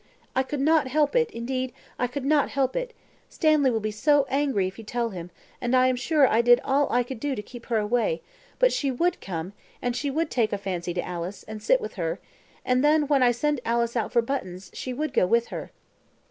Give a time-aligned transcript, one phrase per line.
[0.35, 2.91] "I could not help it; indeed, I could not help it.
[3.29, 5.29] Stanley will be so angry if you tell him,
[5.61, 8.23] and I am sure I did all I could to keep her away,
[8.57, 11.93] but she would come, and she would take a fancy to Alice, and sit with
[12.01, 12.19] her,
[12.65, 15.69] and then when I sent Alice out for the buttons, she would go with her."